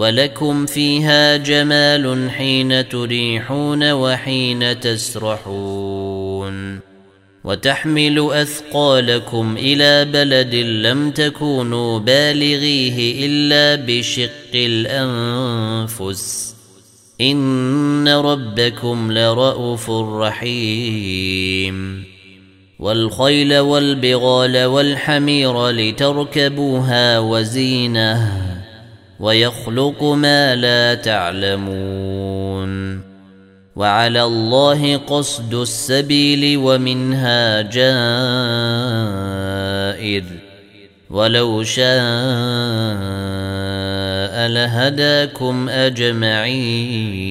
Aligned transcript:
ولكم 0.00 0.66
فيها 0.66 1.36
جمال 1.36 2.30
حين 2.30 2.88
تريحون 2.88 3.92
وحين 3.92 4.80
تسرحون 4.80 6.80
وتحمل 7.44 8.28
أثقالكم 8.32 9.56
إلى 9.56 10.04
بلد 10.04 10.54
لم 10.54 11.10
تكونوا 11.10 11.98
بالغيه 11.98 13.26
إلا 13.26 13.84
بشق 13.86 14.54
الأنفس 14.54 16.54
إن 17.20 18.08
ربكم 18.08 19.12
لرءوف 19.12 19.90
رحيم 19.90 22.04
والخيل 22.78 23.58
والبغال 23.58 24.64
والحمير 24.64 25.70
لتركبوها 25.70 27.18
وزينة 27.18 28.49
ويخلق 29.20 30.04
ما 30.04 30.56
لا 30.56 30.94
تعلمون. 30.94 32.70
وعلى 33.76 34.22
الله 34.22 34.96
قصد 34.96 35.54
السبيل 35.54 36.56
ومنها 36.56 37.60
جائر. 37.60 37.84
ولو 41.10 41.62
شاء 41.62 41.90
لهداكم 44.48 45.68
أجمعين. 45.68 47.30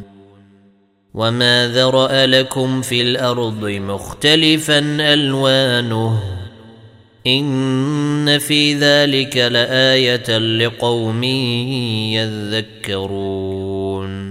وما 1.13 1.67
ذرا 1.67 2.25
لكم 2.25 2.81
في 2.81 3.01
الأرض 3.01 3.65
مختلفا 3.65 4.79
الوانه 5.13 6.19
ان 7.27 8.39
في 8.39 8.73
ذلك 8.73 9.37
لايه 9.37 10.37
لقوم 10.37 11.23
يذكرون 12.83 14.30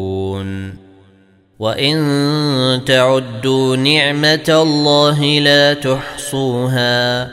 وإن 1.59 2.85
تعدوا 2.85 3.75
نعمة 3.75 4.49
الله 4.49 5.39
لا 5.39 5.73
تحصوها. 5.73 7.23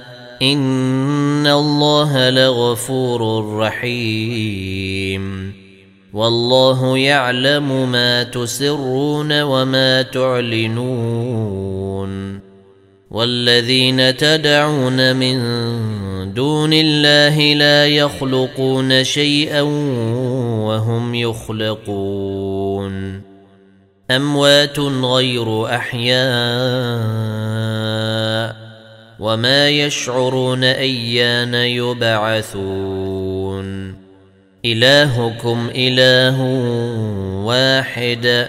إن 0.43 1.47
الله 1.47 2.31
لغفور 2.31 3.53
رحيم. 3.57 5.53
والله 6.13 6.99
يعلم 6.99 7.91
ما 7.91 8.23
تسرون 8.23 9.43
وما 9.43 10.03
تعلنون. 10.03 12.48
والذين 13.11 14.17
تدعون 14.17 15.17
من 15.17 15.39
دون 16.35 16.73
الله 16.73 17.55
لا 17.55 17.87
يخلقون 17.87 19.05
شيئا 19.05 19.61
وهم 20.61 21.15
يخلقون. 21.15 23.23
أموات 24.11 24.79
غير 24.79 25.67
أحياء 25.67 26.19
وما 29.21 29.69
يشعرون 29.69 30.65
أيان 30.65 31.55
يبعثون. 31.55 32.89
إلهكم 34.65 35.71
إله 35.75 36.43
واحد. 37.45 38.49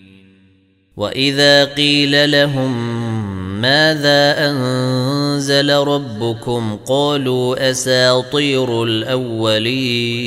واذا 0.97 1.65
قيل 1.65 2.31
لهم 2.31 3.01
ماذا 3.61 4.49
انزل 4.49 5.71
ربكم 5.73 6.77
قالوا 6.87 7.71
اساطير 7.71 8.83
الاولين 8.83 10.21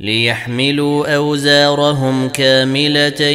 ليحملوا 0.00 1.16
اوزارهم 1.16 2.28
كامله 2.28 3.26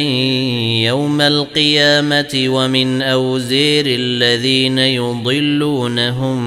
يوم 0.86 1.20
القيامه 1.20 2.44
ومن 2.48 3.02
اوزير 3.02 3.84
الذين 3.86 4.78
يضلونهم 4.78 6.38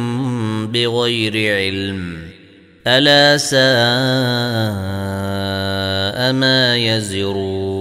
بغير 0.68 1.56
علم 1.56 2.18
الا 2.88 3.38
ساء 3.38 3.62
ما 6.34 6.78
يزرون 6.78 7.81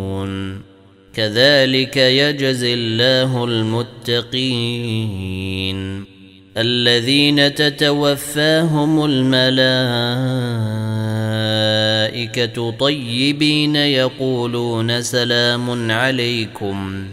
كذلك 1.13 1.97
يجزي 1.97 2.73
الله 2.73 3.43
المتقين 3.43 5.01
الذين 6.57 7.55
تتوفاهم 7.55 9.05
الملائكة 9.05 9.51
طيبين 12.71 13.75
يقولون 13.75 15.01
سلام 15.01 15.91
عليكم 15.91 17.05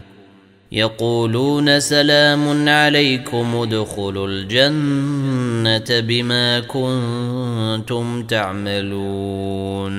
يقولون 0.72 1.80
سلام 1.80 2.68
عليكم 2.68 3.56
ادخلوا 3.56 4.28
الجنة 4.28 6.00
بما 6.00 6.60
كنتم 6.60 8.22
تعملون 8.22 9.98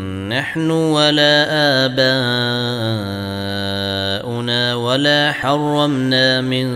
نحن 0.31 0.71
ولا 0.71 1.47
آباؤنا 1.85 4.75
ولا 4.75 5.31
حرمنا 5.31 6.41
من 6.41 6.67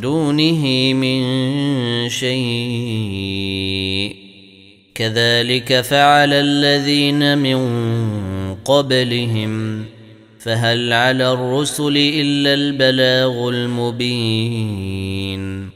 دونه 0.00 0.92
من 0.94 1.22
شيء. 2.08 4.16
كذلك 4.94 5.80
فعل 5.80 6.32
الذين 6.32 7.38
من 7.38 7.58
قبلهم. 8.54 9.84
فهل 10.38 10.92
على 10.92 11.32
الرسل 11.32 11.96
إلا 11.96 12.54
البلاغ 12.54 13.48
المبين. 13.48 15.75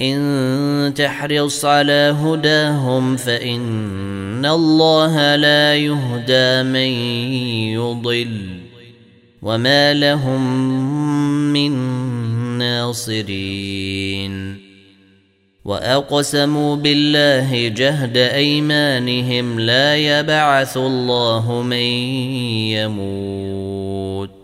إن 0.00 0.92
تحرص 0.96 1.64
على 1.64 2.16
هداهم 2.22 3.16
فإن 3.16 4.46
الله 4.46 5.36
لا 5.36 5.76
يهدى 5.76 6.68
من 6.68 6.90
يضل 7.78 8.60
وما 9.42 9.94
لهم 9.94 10.58
من 11.52 11.72
ناصرين 12.58 14.64
وأقسموا 15.64 16.76
بالله 16.76 17.68
جهد 17.68 18.16
أيمانهم 18.16 19.60
لا 19.60 19.96
يبعث 19.96 20.76
الله 20.76 21.62
من 21.62 21.76
يموت 22.76 24.43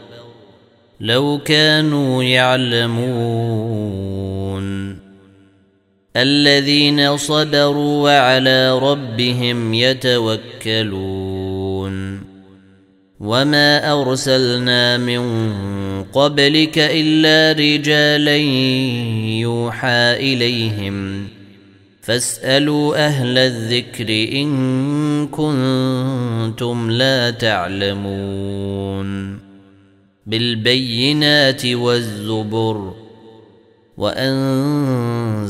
لو 1.01 1.39
كانوا 1.45 2.23
يعلمون. 2.23 4.01
الذين 6.15 7.17
صبروا 7.17 8.03
وعلى 8.03 8.79
ربهم 8.79 9.73
يتوكلون. 9.73 10.91
وما 13.19 14.01
أرسلنا 14.01 14.97
من 14.97 15.23
قبلك 16.03 16.77
إلا 16.77 17.59
رجالا 17.59 18.37
يوحى 19.39 20.15
إليهم. 20.19 21.27
فاسألوا 22.01 23.07
أهل 23.07 23.37
الذكر 23.37 24.09
إن 24.09 25.27
كنتم 25.27 26.91
لا 26.91 27.31
تعلمون. 27.31 29.40
بالبينات 30.31 31.65
والزبر 31.65 32.93
وأنزلنا 33.97 35.49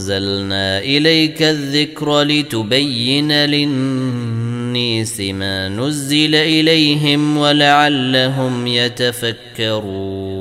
إليك 0.80 1.42
الذكر 1.42 2.22
لتبين 2.22 3.32
للناس 3.32 5.20
ما 5.20 5.70
نزل 5.70 6.36
إليهم 6.36 7.38
ولعلهم 7.38 8.68
يتفكرون 8.68 10.41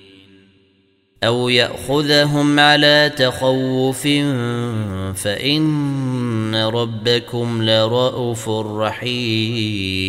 أو 1.23 1.49
ياخذهم 1.49 2.59
على 2.59 3.11
تخوف 3.17 4.07
فان 5.15 6.55
ربكم 6.55 7.63
لرءوف 7.63 8.49
رحيم 8.49 10.01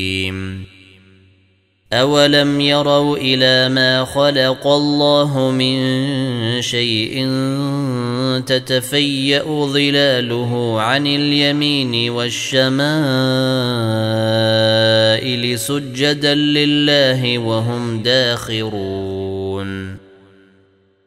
اولم 1.92 2.60
يروا 2.60 3.16
إلى 3.16 3.68
ما 3.68 4.04
خلق 4.04 4.66
الله 4.66 5.50
من 5.50 5.76
شيء 6.62 7.28
تتفيا 8.46 9.42
ظلاله 9.42 10.80
عن 10.80 11.06
اليمين 11.06 12.10
والشمائل 12.10 12.72
سجدا 15.58 16.34
لله 16.34 17.38
وهم 17.38 18.02
داخرون 18.02 20.01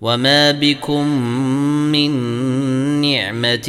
وما 0.00 0.50
بكم 0.50 1.06
من 1.92 2.10
نعمه 3.00 3.66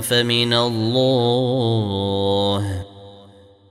فمن 0.00 0.52
الله 0.52 2.84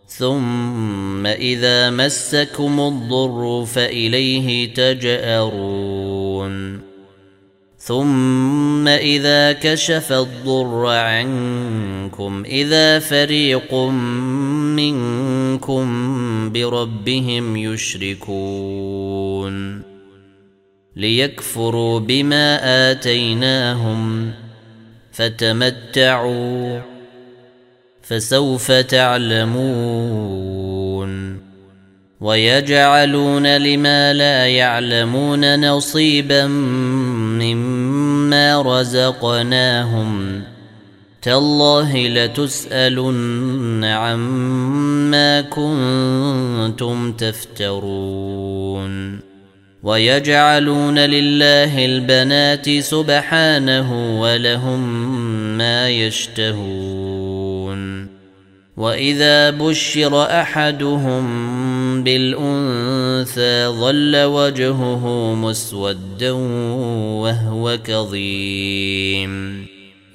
ثم 0.08 1.28
اذا 1.28 1.90
مسكم 1.90 2.80
الضر 2.80 3.66
فاليه 3.66 4.74
تجارون 4.74 6.80
ثم 7.78 8.88
اذا 8.88 9.52
كشف 9.52 10.12
الضر 10.12 10.88
عنكم 10.88 12.44
اذا 12.46 13.00
فريق 13.00 13.74
منكم 14.76 15.90
بربهم 16.52 17.58
يشركون 17.58 19.10
ليكفروا 21.00 22.00
بما 22.00 22.60
آتيناهم 22.92 24.32
فتمتعوا 25.12 26.82
فسوف 28.04 28.72
تعلمون 28.72 30.30
ويجعلون 32.22 33.58
لما 33.58 34.14
لا 34.14 34.48
يعلمون 34.48 35.70
نصيبا 35.72 36.46
مما 37.38 38.62
رزقناهم 38.62 40.42
تالله 41.22 42.08
لتسألن 42.08 43.84
عما 43.84 45.42
كنتم 45.42 47.12
تفترون 47.12 48.50
ويجعلون 49.84 51.00
لله 51.00 51.86
البنات 51.86 52.70
سبحانه 52.70 54.22
ولهم 54.22 55.08
ما 55.58 55.90
يشتهون. 55.90 57.40
وإذا 58.78 59.50
بشر 59.50 60.24
أحدهم 60.24 61.24
بالأنثى 62.04 63.68
ظل 63.68 64.24
وجهه 64.24 65.36
مسودا 65.36 66.32
وهو 67.22 67.80
كظيم. 67.86 69.66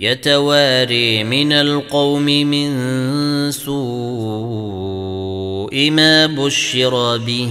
يتواري 0.00 1.24
من 1.24 1.52
القوم 1.52 2.24
من 2.24 2.70
سوء 3.50 3.74
ما 5.90 6.26
بشر 6.26 7.16
به. 7.16 7.50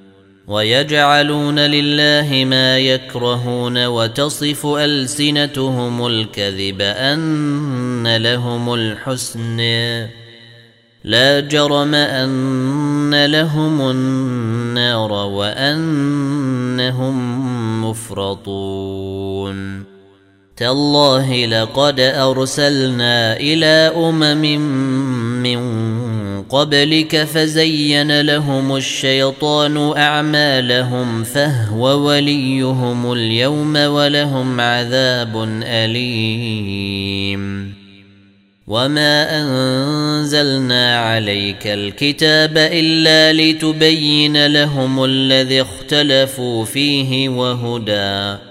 ويجعلون 0.51 1.59
لله 1.59 2.45
ما 2.45 2.77
يكرهون 2.79 3.85
وتصف 3.85 4.65
ألسنتهم 4.65 6.07
الكذب 6.07 6.81
أن 6.81 8.17
لهم 8.17 8.73
الحسن. 8.73 9.57
لا 11.03 11.39
جرم 11.39 11.95
أن 11.95 13.25
لهم 13.25 13.89
النار 13.89 15.11
وأنهم 15.11 16.25
مفرطون. 17.89 19.51
تالله 20.61 21.45
لقد 21.45 21.99
أرسلنا 21.99 23.37
إلى 23.37 23.93
أمم 23.95 24.61
من 25.41 25.61
قبلك 26.43 27.23
فزين 27.23 28.21
لهم 28.21 28.75
الشيطان 28.75 29.97
أعمالهم 29.97 31.23
فهو 31.23 32.07
وليهم 32.07 33.13
اليوم 33.13 33.75
ولهم 33.75 34.61
عذاب 34.61 35.61
أليم. 35.63 37.41
وما 38.67 39.41
أنزلنا 39.41 40.99
عليك 40.99 41.67
الكتاب 41.67 42.57
إلا 42.57 43.33
لتبين 43.33 44.45
لهم 44.45 45.03
الذي 45.03 45.61
اختلفوا 45.61 46.65
فيه 46.65 47.29
وهدى. 47.29 48.50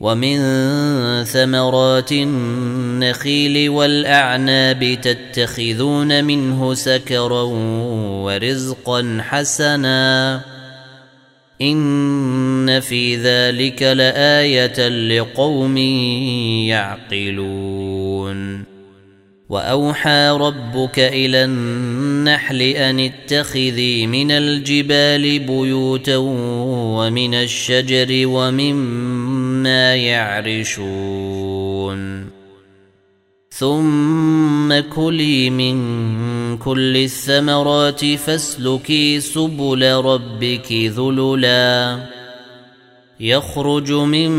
ومن 0.00 0.38
ثمرات 1.24 2.12
النخيل 2.12 3.70
والأعناب 3.70 4.98
تتخذون 5.02 6.24
منه 6.24 6.74
سكرا 6.74 7.42
ورزقا 8.22 9.18
حسنا. 9.20 10.40
إن 11.62 12.80
في 12.80 13.16
ذلك 13.16 13.82
لآية 13.82 14.88
لقوم 14.88 15.76
يعقلون. 16.66 18.68
وأوحى 19.48 20.36
ربك 20.40 20.98
إلى 20.98 21.44
النحل 21.44 22.62
أن 22.62 23.00
اتخذي 23.00 24.06
من 24.06 24.30
الجبال 24.30 25.38
بيوتا 25.38 26.16
ومن 26.16 27.34
الشجر 27.34 28.26
ومما 29.58 29.94
يعرشون. 29.94 31.18
ثم 33.50 34.80
كلي 34.80 35.50
من 35.50 36.58
كل 36.58 36.96
الثمرات 36.96 38.04
فاسلكي 38.04 39.20
سبل 39.20 39.92
ربك 39.92 40.72
ذللا. 40.72 41.98
يخرج 43.20 43.92
من 43.92 44.30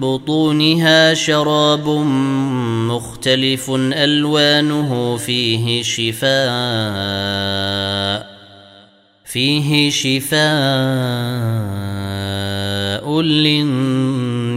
بطونها 0.00 1.14
شراب 1.14 1.88
مختلف 2.88 3.70
ألوانه 3.70 5.16
فيه 5.16 5.82
شفاء. 5.82 6.32
فيه 9.24 9.90
شفاء 9.90 10.42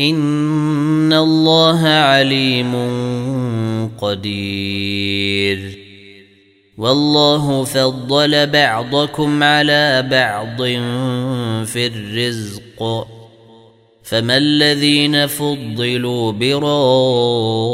ان 0.00 1.12
الله 1.12 1.88
عليم 1.88 2.74
قدير 4.00 5.78
والله 6.78 7.64
فضل 7.64 8.46
بعضكم 8.46 9.42
على 9.42 10.02
بعض 10.10 10.62
في 11.66 11.86
الرزق 11.86 13.06
فما 14.02 14.36
الذين 14.36 15.26
فضلوا 15.26 16.32
براد 16.32 17.70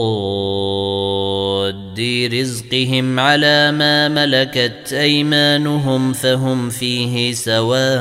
رزقهم 2.32 3.20
على 3.20 3.72
ما 3.72 4.08
ملكت 4.08 4.92
ايمانهم 4.92 6.12
فهم 6.12 6.70
فيه 6.70 7.32
سواء 7.32 8.00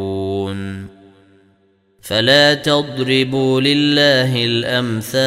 فلا 2.11 2.53
تضربوا 2.53 3.61
لله 3.61 4.45
الأمثال. 4.45 5.21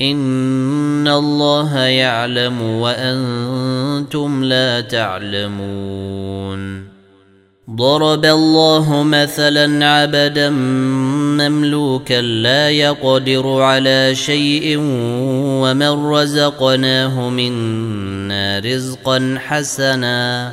إن 0.00 1.08
الله 1.08 1.78
يعلم 1.78 2.62
وأنتم 2.62 4.44
لا 4.44 4.80
تعلمون. 4.80 6.60
ضرب 7.70 8.24
الله 8.24 9.02
مثلا 9.02 9.86
عبدا 9.86 10.50
مملوكا 10.50 12.20
لا 12.20 12.70
يقدر 12.70 13.62
على 13.62 14.14
شيء 14.14 14.76
ومن 15.62 16.12
رزقناه 16.12 17.28
منا 17.28 18.58
رزقا 18.58 19.38
حسنا. 19.38 20.52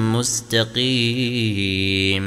مستقيم. 0.21 2.25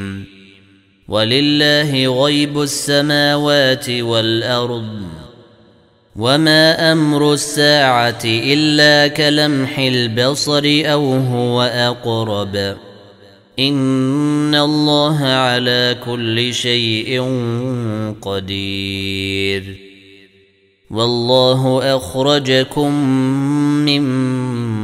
ولله 1.09 2.25
غيب 2.25 2.63
السماوات 2.63 3.91
والأرض 3.91 5.03
وما 6.17 6.93
أمر 6.93 7.33
الساعة 7.33 8.23
إلا 8.25 9.09
كلمح 9.09 9.79
البصر 9.79 10.63
أو 10.67 11.15
هو 11.15 11.63
أقرب. 11.63 12.77
إن 13.59 14.55
الله 14.55 15.25
على 15.25 15.97
كل 16.07 16.55
شيء 16.55 17.23
قدير. 18.23 19.77
والله 20.91 21.97
أخرجكم 21.97 22.95
من 23.85 24.03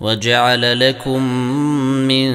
وجعل 0.00 0.88
لكم 0.88 1.22
من 2.08 2.30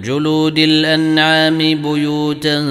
جلود 0.00 0.58
الأنعام 0.58 1.58
بيوتا 1.58 2.62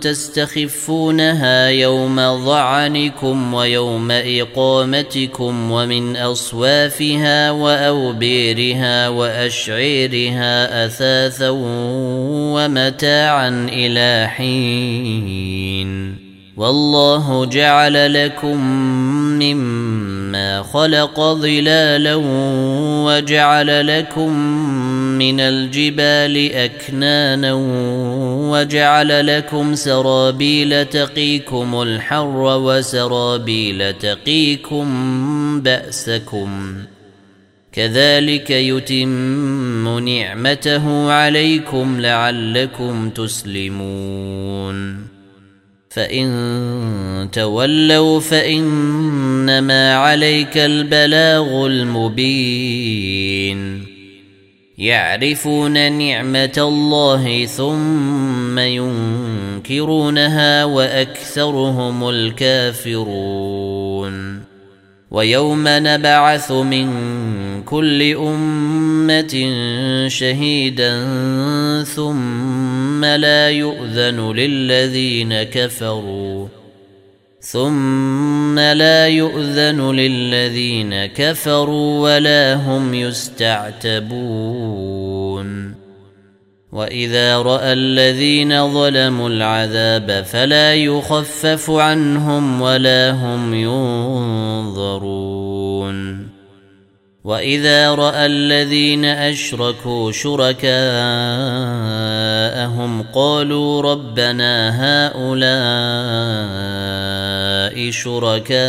تستخفونها 0.00 1.68
يوم 1.68 2.44
ظعنكم 2.44 3.54
ويوم 3.54 4.10
إقامتكم 4.10 5.70
ومن 5.70 6.16
أصوافها 6.16 7.50
وأوبيرها 7.50 9.08
وأشعيرها 9.08 10.86
أثاثا 10.86 11.50
ومتاعا 12.54 13.68
إلى 13.72 14.28
حين. 14.28 16.21
والله 16.62 17.44
جعل 17.44 18.24
لكم 18.24 18.56
مما 19.42 20.62
خلق 20.62 21.20
ظلالا 21.20 22.14
وجعل 23.04 23.98
لكم 23.98 24.32
من 25.18 25.40
الجبال 25.40 26.52
أكنانا 26.52 27.52
وجعل 28.52 29.36
لكم 29.36 29.74
سرابيل 29.74 30.84
تقيكم 30.84 31.82
الحر 31.82 32.38
وسرابيل 32.38 33.92
تقيكم 33.92 34.86
بأسكم 35.60 36.74
كذلك 37.72 38.50
يتم 38.50 39.98
نعمته 39.98 41.12
عليكم 41.12 42.00
لعلكم 42.00 43.10
تسلمون 43.10 45.11
فإن 45.94 47.28
تولوا 47.32 48.20
فإنما 48.20 49.94
عليك 49.94 50.56
البلاغ 50.56 51.66
المبين. 51.66 53.12
يعرفون 54.78 55.92
نعمة 55.92 56.54
الله 56.58 57.46
ثم 57.46 58.58
ينكرونها 58.58 60.64
وأكثرهم 60.64 62.08
الكافرون. 62.08 64.02
ويوم 65.12 65.64
نبعث 65.66 66.52
من 66.52 66.88
كل 67.62 68.02
أمة 68.16 69.52
شهيدا 70.08 71.04
ثم 71.84 73.04
لا 73.04 73.50
يؤذن 73.50 74.32
للذين 74.32 75.42
كفروا 75.42 76.48
ثم 77.40 78.58
لا 78.58 79.08
يؤذن 79.08 79.90
للذين 79.90 81.06
كفروا 81.06 82.00
ولا 82.00 82.54
هم 82.54 82.94
يستعتبون 82.94 84.22
واذا 86.72 87.38
راى 87.38 87.72
الذين 87.72 88.72
ظلموا 88.72 89.28
العذاب 89.28 90.24
فلا 90.24 90.74
يخفف 90.74 91.70
عنهم 91.70 92.62
ولا 92.62 93.10
هم 93.10 93.54
ينظرون 93.54 95.22
واذا 97.24 97.94
راى 97.94 98.26
الذين 98.26 99.04
اشركوا 99.04 100.12
شركاءهم 100.12 100.72
قالوا 103.02 103.82
ربنا 103.82 104.70
هؤلاء 104.84 105.42
شركاءنا 107.90 108.62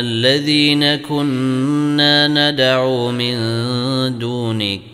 الذين 0.00 0.96
كنا 0.96 2.28
ندعو 2.28 3.10
من 3.10 3.38
دونك 4.18 4.93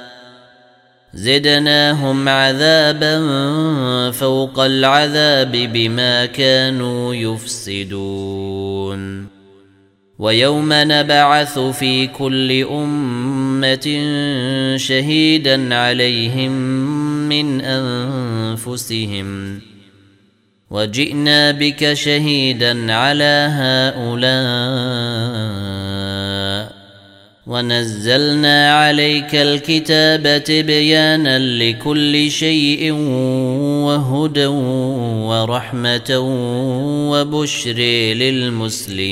زدناهم 1.13 2.29
عذابا 2.29 3.21
فوق 4.11 4.59
العذاب 4.59 5.51
بما 5.51 6.25
كانوا 6.25 7.15
يفسدون. 7.15 9.01
ويوم 10.19 10.67
نبعث 10.71 11.59
في 11.59 12.07
كل 12.07 12.63
أمة 12.63 13.99
شهيدا 14.77 15.75
عليهم 15.75 16.51
من 17.29 17.61
أنفسهم. 17.61 19.59
وجئنا 20.71 21.51
بك 21.51 21.93
شهيدا 21.93 22.93
على 22.93 23.47
هؤلاء. 23.51 24.31
ونزلنا 27.47 28.73
عليك 28.73 29.35
الكتاب 29.35 30.43
تبيانا 30.43 31.39
لكل 31.39 32.31
شيء 32.31 32.91
وهدى 33.85 34.45
ورحمة 34.45 36.19
وبشر 37.11 37.79
للمسلمين. 38.13 39.11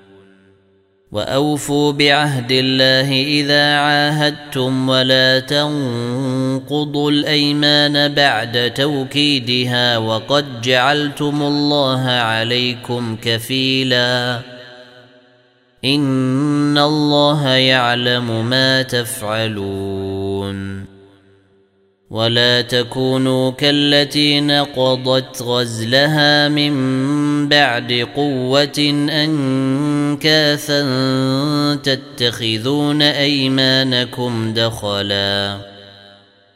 وأوفوا 1.11 1.91
بعهد 1.91 2.51
الله 2.51 3.23
إذا 3.23 3.75
عاهدتم 3.75 4.89
ولا 4.89 5.39
تنقضوا 5.39 7.11
الأيمان 7.11 8.13
بعد 8.13 8.71
توكيدها 8.75 9.97
وقد 9.97 10.61
جعلتم 10.61 11.41
الله 11.41 12.09
عليكم 12.09 13.15
كفيلا. 13.21 14.39
إن 15.85 16.77
الله 16.77 17.47
يعلم 17.47 18.45
ما 18.45 18.81
تفعلون. 18.81 20.91
ولا 22.11 22.61
تكونوا 22.61 23.51
كالتي 23.51 24.41
نقضت 24.41 25.41
غزلها 25.41 26.47
من 26.47 26.73
بعد 27.47 28.07
قوة 28.15 29.07
أنكاثا 30.11 30.81
تتخذون 31.75 33.01
أيمانكم 33.01 34.53
دخلا 34.53 35.57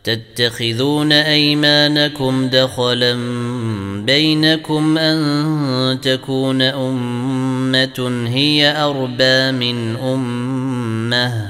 تتخذون 0.03 1.11
أيمانكم 1.11 2.47
دخلا 2.47 3.13
بينكم 4.05 4.97
أن 4.97 6.01
تكون 6.01 6.61
أمة 6.61 8.27
هي 8.27 8.77
أربى 8.77 9.51
من 9.51 9.95
أمة 9.95 11.47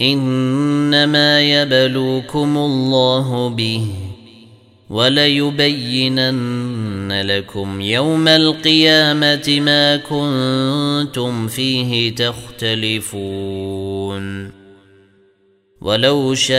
إنما 0.00 1.40
يبلوكم 1.40 2.58
الله 2.58 3.48
به 3.48 4.03
وليبينن 4.94 6.42
لكم 7.26 7.80
يوم 7.80 8.28
القيامة 8.28 9.60
ما 9.60 9.96
كنتم 9.96 11.48
فيه 11.48 12.14
تختلفون. 12.14 13.34
ولو 15.80 16.34
شاء 16.34 16.58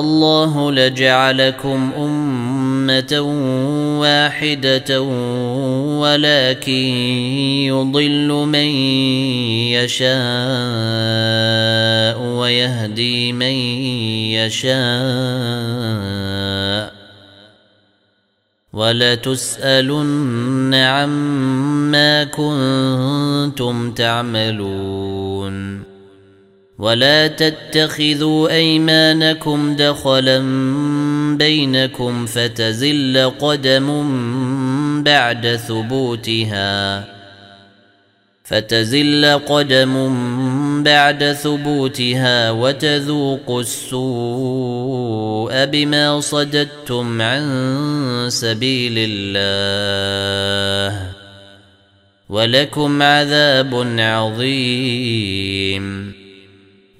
الله 0.00 0.72
لجعلكم 0.72 1.92
امه 2.90 4.00
واحدة 4.00 5.00
ولكن 6.00 6.92
يضل 7.72 8.28
من 8.28 8.70
يشاء 9.76 10.12
ويهدي 12.22 13.32
من 13.32 13.56
يشاء 14.42 15.82
ولتسالن 18.72 20.74
عما 20.74 22.24
كنتم 22.24 23.92
تعملون 23.92 25.82
ولا 26.78 27.26
تتخذوا 27.26 28.48
ايمانكم 28.48 29.76
دخلا 29.76 30.38
بينكم 31.38 32.26
فتزل 32.26 33.32
قدم 33.40 33.88
بعد 35.02 35.60
ثبوتها. 35.68 37.04
فتزل 38.44 39.38
قدم 39.38 39.94
بعد 40.82 41.32
ثبوتها 41.32 42.50
وتذوقوا 42.50 43.60
السوء 43.60 45.64
بما 45.64 46.20
صددتم 46.20 47.22
عن 47.22 47.44
سبيل 48.28 48.94
الله. 48.98 51.12
ولكم 52.28 53.02
عذاب 53.02 53.96
عظيم. 53.98 56.11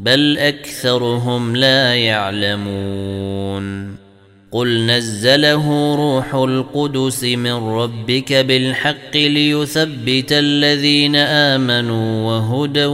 بل 0.00 0.38
أكثرهم 0.38 1.56
لا 1.56 1.94
يعلمون. 1.94 3.96
قل 4.52 4.86
نزله 4.86 5.94
روح 5.96 6.34
القدس 6.34 7.24
من 7.24 7.52
ربك 7.52 8.32
بالحق 8.32 9.16
ليثبت 9.16 10.32
الذين 10.32 11.16
آمنوا 11.16 12.26
وهدى 12.26 12.84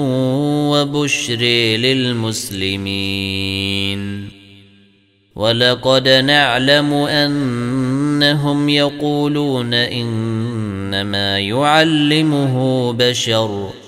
وبشر 0.70 1.42
للمسلمين. 1.76 2.82
ولقد 5.36 6.08
نعلم 6.08 6.94
أنهم 6.94 8.68
يقولون 8.68 9.74
إنما 9.74 11.38
يعلمه 11.38 12.92
بشر. 12.92 13.81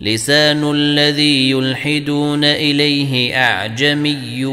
لسان 0.00 0.70
الذي 0.74 1.50
يلحدون 1.50 2.44
إليه 2.44 3.36
أعجمي 3.36 4.44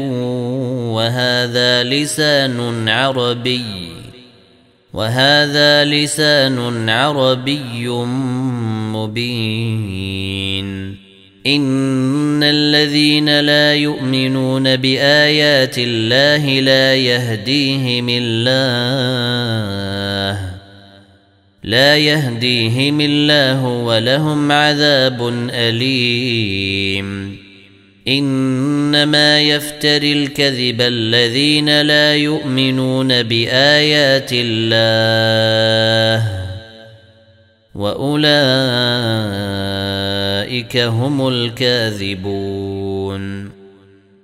وهذا 0.92 1.82
لسان 1.82 2.88
عربي 2.88 3.64
وهذا 4.92 5.84
لسان 5.84 6.88
عربي 6.88 7.88
مبين. 8.94 10.64
إن 11.46 12.42
الذين 12.42 13.40
لا 13.40 13.74
يؤمنون 13.74 14.76
بآيات 14.76 15.78
الله 15.78 16.60
لا 16.60 16.94
يهديهم 16.94 18.06
الله. 18.08 18.54
لا 21.64 21.96
يهديهم 21.96 23.00
الله 23.00 23.64
ولهم 23.64 24.52
عذاب 24.52 25.48
أليم. 25.50 27.36
إنما 28.08 29.40
يفتري 29.40 30.12
الكذب 30.12 30.80
الذين 30.80 31.80
لا 31.80 32.14
يؤمنون 32.14 33.22
بآيات 33.22 34.30
الله 34.32 36.28
وأولئك 37.74 38.26
هم 40.76 41.28
الكاذبون. 41.28 42.74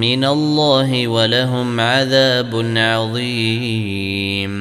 من 0.00 0.24
الله 0.24 1.08
ولهم 1.08 1.80
عذاب 1.80 2.72
عظيم. 2.76 4.56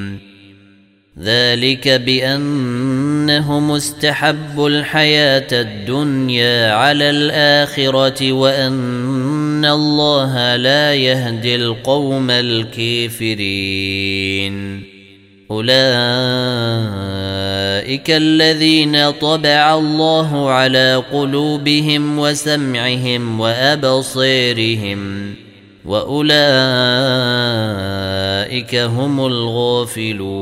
ذلك 1.19 1.87
بأنهم 1.87 3.71
استحبوا 3.71 4.69
الحياة 4.69 5.47
الدنيا 5.51 6.73
على 6.73 7.09
الآخرة 7.09 8.31
وأن 8.31 9.65
الله 9.65 10.55
لا 10.55 10.93
يهدي 10.93 11.55
القوم 11.55 12.31
الكافرين. 12.31 13.35
أولئك 15.51 15.75
الذين 18.09 19.11
طبع 19.11 19.77
الله 19.77 20.49
على 20.49 21.03
قلوبهم 21.13 22.19
وسمعهم 22.19 23.39
وابصيرهم 23.39 25.33
وأولئك 25.85 26.35
هم 28.75 29.25
الغافلون. 29.25 30.35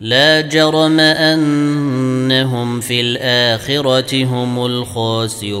لا 0.00 0.40
جرم 0.40 1.00
أنهم 1.00 2.80
في 2.80 3.00
الآخرة 3.00 4.24
هم 4.24 4.66
الخاسرون. 4.66 5.60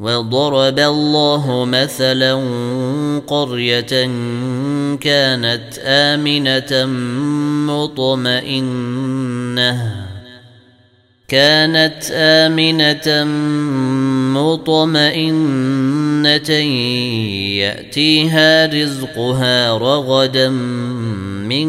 وضرب 0.00 0.78
الله 0.78 1.64
مثلا 1.64 2.34
قريه 3.26 4.10
كانت 5.00 5.78
آمنة 5.84 6.86
مطمئنة 7.68 8.96
كانت 11.28 12.02
آمنة 12.12 13.24
مطمئنة 14.40 16.50
يأتيها 17.60 18.66
رزقها 18.66 19.78
رغدا 19.78 20.48
من 20.48 21.68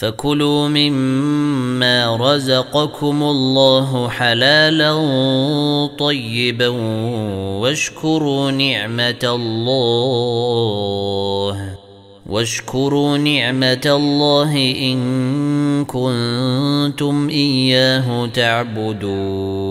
فكلوا 0.00 0.68
مما 0.68 2.16
رزقكم 2.16 3.22
الله 3.22 4.08
حلالا 4.08 4.92
طيبا 5.98 6.68
واشكروا 7.60 8.50
نعمه 8.50 9.20
الله 9.24 10.00
واشكروا 12.26 13.16
نعمة 13.18 13.82
الله 13.86 14.56
إن 14.56 15.84
كنتم 15.84 17.28
إياه 17.28 18.26
تعبدون 18.26 19.70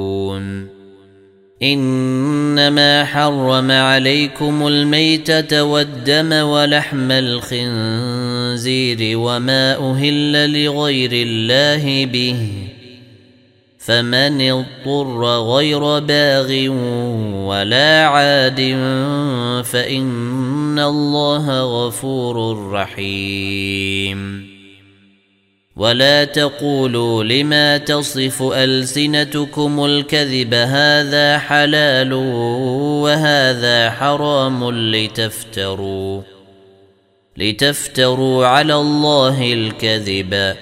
إنما 1.63 3.05
حرم 3.05 3.71
عليكم 3.71 4.67
الميتة 4.67 5.63
والدم 5.63 6.33
ولحم 6.33 7.11
الخنزير 7.11 8.28
وما 9.15 9.91
أهل 9.91 10.63
لغير 10.63 11.11
الله 11.13 12.05
به 12.05 12.47
فمن 13.77 14.41
اضطر 14.41 15.39
غير 15.55 15.99
باغ 15.99 16.69
ولا 17.47 18.05
عاد 18.05 18.59
فإن 19.65 20.79
الله 20.79 21.61
غفور 21.61 22.69
رحيم. 22.71 24.49
ولا 25.75 26.25
تقولوا 26.25 27.23
لما 27.23 27.77
تصف 27.77 28.43
ألسنتكم 28.43 29.85
الكذب 29.85 30.53
هذا 30.53 31.37
حلال 31.37 32.13
وهذا 33.03 33.89
حرام 33.89 34.71
لتفتروا. 34.71 36.38
لتفتروا 37.39 38.45
على 38.45 38.75
الله 38.75 39.53
الكذب. 39.53 40.55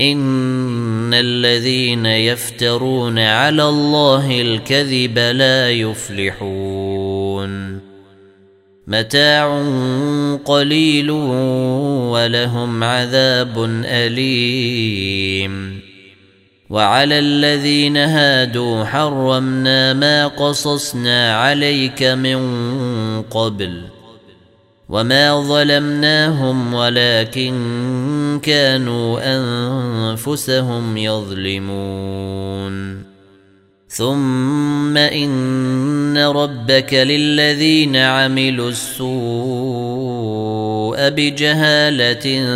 إن 0.00 1.14
الذين 1.14 2.06
يفترون 2.06 3.18
على 3.18 3.68
الله 3.68 4.40
الكذب 4.40 5.18
لا 5.18 5.70
يفلحون. 5.70 7.52
متاع 8.86 9.62
قليل 10.44 11.10
ولهم 11.10 12.84
عذاب 12.84 13.64
أليم. 13.84 15.80
وعلى 16.70 17.18
الذين 17.18 17.96
هادوا 17.96 18.84
حرمنا 18.84 19.92
ما 19.92 20.26
قصصنا 20.26 21.36
عليك 21.36 22.02
من 22.02 22.42
قبل. 23.22 24.01
وما 24.92 25.40
ظلمناهم 25.40 26.74
ولكن 26.74 28.40
كانوا 28.42 29.20
انفسهم 29.36 30.96
يظلمون 30.96 32.72
ثم 33.88 34.96
ان 34.96 36.18
ربك 36.18 36.94
للذين 36.94 37.96
عملوا 37.96 38.68
السوء 38.68 39.08
بجهاله 41.08 42.50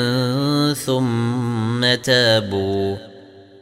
ثم 0.74 1.94
تابوا 1.94 3.05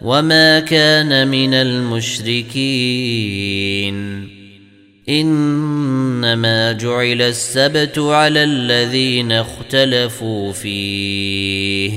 وما 0.00 0.60
كان 0.60 1.28
من 1.28 1.54
المشركين 1.54 2.56
انما 5.08 6.72
جعل 6.72 7.22
السبت 7.22 7.98
على 7.98 8.44
الذين 8.44 9.32
اختلفوا 9.32 10.52
فيه 10.52 11.92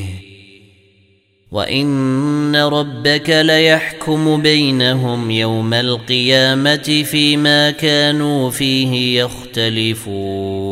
وان 1.52 2.56
ربك 2.56 3.30
ليحكم 3.30 4.42
بينهم 4.42 5.32
يوم 5.32 5.74
القيامه 5.74 7.04
فيما 7.12 7.72
كانوا 7.72 8.50
فيه 8.50 9.22
يختلفون 9.24 10.69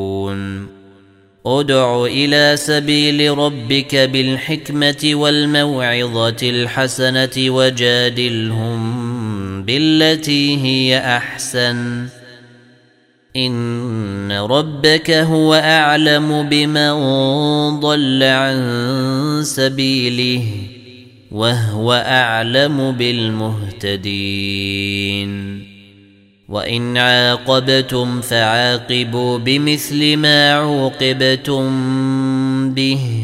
ادع 1.47 2.05
إلى 2.05 2.57
سبيل 2.57 3.37
ربك 3.37 3.95
بالحكمة 3.95 5.09
والموعظة 5.13 6.37
الحسنة 6.43 7.29
وجادلهم 7.37 8.83
بالتي 9.63 10.57
هي 10.63 10.99
أحسن. 10.99 12.07
إن 13.35 14.31
ربك 14.31 15.11
هو 15.11 15.53
أعلم 15.53 16.49
بمن 16.49 16.91
ضل 17.79 18.23
عن 18.23 19.41
سبيله 19.43 20.43
وهو 21.31 21.93
أعلم 21.93 22.91
بالمهتدين. 22.91 24.07
وإن 26.49 26.97
عاقبتم 26.97 28.21
فعاقبوا 28.21 29.37
بمثل 29.37 30.17
ما 30.17 30.53
عوقبتم 30.53 31.63
به 32.73 33.23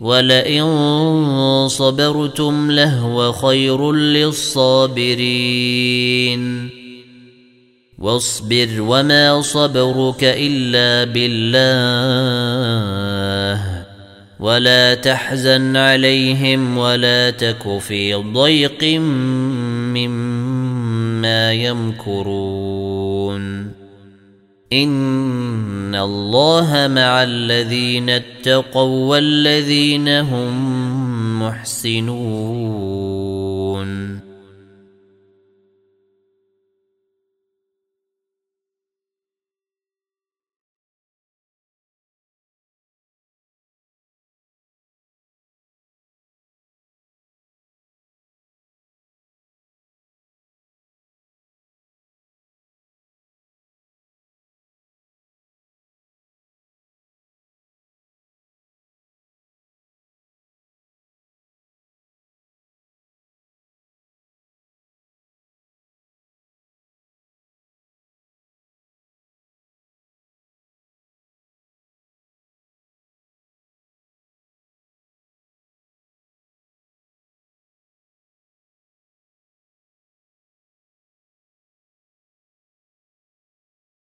ولئن 0.00 1.68
صبرتم 1.68 2.70
لهو 2.70 3.32
خير 3.32 3.92
للصابرين. 3.92 5.16
واصبر 7.98 8.68
وما 8.80 9.40
صبرك 9.40 10.24
إلا 10.24 11.12
بالله. 11.12 12.56
ولا 14.40 14.94
تحزن 14.94 15.76
عليهم 15.76 16.78
ولا 16.78 17.30
تك 17.30 17.78
في 17.78 18.14
ضيق 18.14 18.84
مما 18.84 20.45
يمكرون. 21.52 22.56
إن 24.72 25.94
الله 25.94 26.70
مع 26.72 27.22
الذين 27.22 28.10
اتقوا 28.10 29.10
والذين 29.10 30.08
هم 30.08 31.42
محسنون. 31.42 33.05